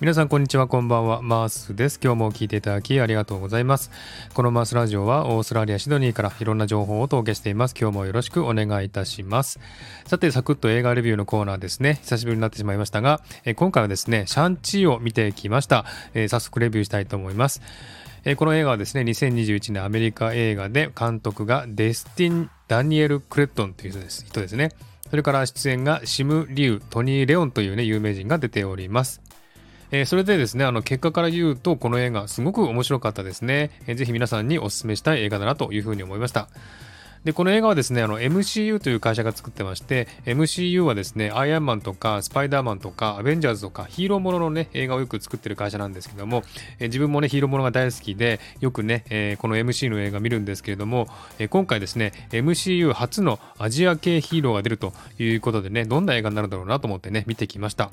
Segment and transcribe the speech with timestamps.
[0.00, 1.20] 皆さんこんにちはこんばんは。
[1.20, 2.00] マースです。
[2.02, 3.90] 今日も聞いていただきありがとうございます。
[4.32, 7.74] このマースラジオはオーストラリアシドニーからいろんな情報をお届けしています。
[7.78, 9.60] 今日もよろしくお願いいたします。
[10.06, 11.98] さてサクッと映画レビューのコーナーですね。
[12.00, 13.20] 久しぶりになってしまいましたが
[13.56, 15.84] 今回はですねシャンチーを見てきました、
[16.14, 17.60] 早速レビューしたいと思います。
[18.38, 24.70] この映画はですね2021年アメリカ映画で監督がデスティン・ダニエル・クレットンという人です人ですね。
[25.10, 29.20] それから出演がシム・リュウ、トニー・レオンというね有名人が出ております。
[29.92, 33.70] えー、それでですね、あの結果から言うと、この映画、すごく面白かったですね。
[33.86, 36.48] えー、ぜひ皆さんにお勧めしたい映画だなというふうに思いました。
[37.24, 46.44] で、この映画はですね、あの MCU という会社が作ってまして、MCU はですね、アイアンマンとか、スパイダーマンとか、アベンジャーズとか、ヒーローもののね、映画をよく作ってる会社なんですけども、
[46.78, 57.90] え自分もね、ヒーローものが大好きで、よくね、えこの MC の映画見るんですけれども、え今回ですね、MCU 初のアジア系ヒーローが出るということでね、どんな映画になるだろうなと思ってね、見てきました。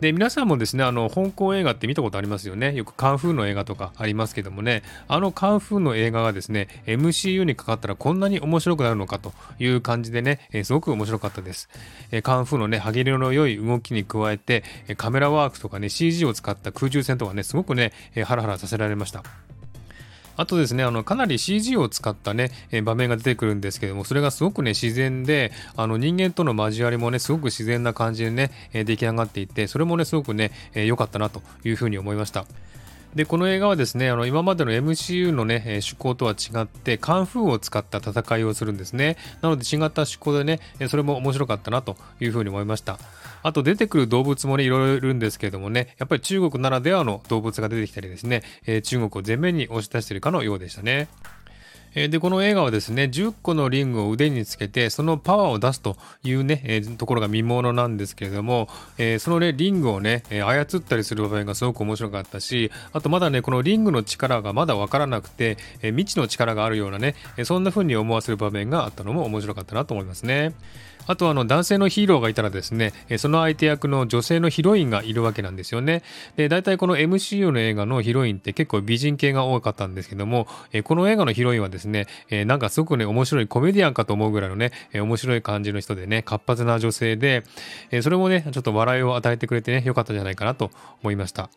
[0.00, 2.74] で皆さんもですねあの香港映画って見たことありますよね。
[2.74, 4.82] よくカンフーの映画とかありますけどもね。
[5.08, 11.68] あのカンフーの映画がですね MCU にかかったらこんなに面白くなるのかという感じでね、え、すごく面白かったです、
[12.10, 14.64] え、カンフーのね歯切れの良い動きに加えて
[14.96, 19.22] カメラワークとかね CG を使った空中戦とかねすごくね、え、ハラハラさせられました。
[20.36, 32.46] あとですね、あの、かなり CG を使ったね、え場面が出てくるんですけども、それがすごくね、自然で、あの、人間との交わりもね、すごく自然な感じでね、え出来上がっていて、それもね、すごくね、良、えかったなというふうに思いました。
[33.14, 39.16] で、この映画はですね、あの今までの MCU のね、趣向とは違って、カンフーを使った戦いをするんですね。
[39.40, 42.98] なので違った趣向でね、それも面白かったなというふうに思いました。
[43.44, 48.42] あと出てくる動物もね、いろいろいるんですけれどもね、やっぱり中国ならではの動物が出てきたりですね、
[48.82, 51.08] 中国を前面に押し出しているかのようでしたね。
[51.94, 58.68] えで、この映画はですね、10個のリングを腕につけて、そのパワーを出すというね、え、ところが見ものなんですけれども、
[58.98, 67.14] え、そのね、リングをね、え操ったりする場面がすごく面白かったし、あとまだね、このリングの力がまだわからなくて、え未知の力があるようなね、
[67.44, 70.52] そんな風に思わせる場面があったのも面白かったなと思いますね。
[71.06, 76.02] あとあの男性のヒーローがいたらですね、その相手役の女性のヒロインがいるわけなんですよね。
[76.36, 80.46] で、大体この MCU の映画のヒロインって結構美人系が多かったんですけども、
[80.84, 87.44] この映画のヒロインはですね、ねえなんかすごくね、面白いコメディアンかと思うぐらいのねえ、面白い感じの人でね、活発な女性で
[87.90, 90.70] え、それもね、ちょっと笑いを与えてくれてね、良かったんじゃないかなと
[91.02, 91.50] 思いました。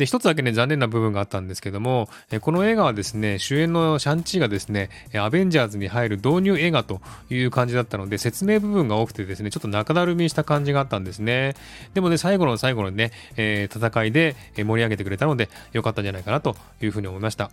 [0.00, 11.54] で、一つだけね、残念な部分があったんですけども、えこの映画はですね、主演のシャンチーがですね、アベンジャーズに入る導入映画という感じだったので、説明部分が多くてですね、ちょっと中だるみした感じがあったんですね。
[11.92, 17.50] でもね、最後の最後のね、えー、戦いで盛り上げてくれたので、良かったんじゃないかなというふうに思いました。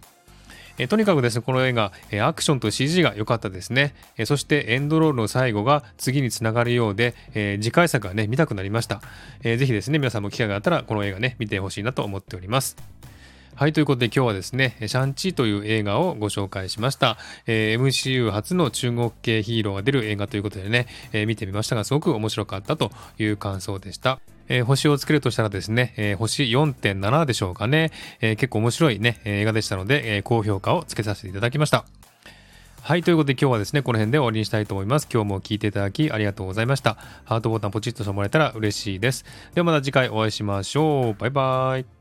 [0.77, 3.95] えとにかくですね、この映画、えアクションと CG が良かったですね。
[4.17, 9.01] えそしてエンドロールの最後が次につながるようで、え次回作がね、見たくなりました。
[9.43, 12.77] えー、ぜひですね、皆さんも機会があったらこの映画ね、見てほしいなと思っております。
[13.57, 17.17] はい、ということで今日はですね、シャンチーという映画をご紹介しました。
[17.47, 24.19] えー、MCU 初の中国系ヒーローが出る映画ということでね、えー、見てみましたが、すごく面白かったという感想でした。
[24.47, 27.89] えー、星をつけるとしたらですね、えー、星4.7でしょうかね、
[28.21, 31.85] えー、結構面白いね、映画でしたので、え高評価をつけさせていただきました。
[32.83, 33.01] はい。
[33.01, 35.07] ということで今日はですね、この辺で終わりにしたいと思います。
[35.11, 36.95] 今日も聞いていただきありがとうございました。
[37.25, 39.25] ハートボタンポチッとしてもらえたら嬉しいです。
[39.55, 41.19] ではまた次回お会いしましょう。
[41.19, 41.96] バイバイ。